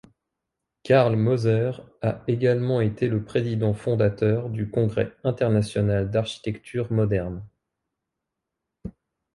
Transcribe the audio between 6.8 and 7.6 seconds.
moderne.